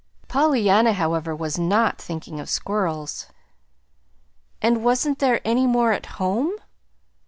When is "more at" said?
5.67-6.07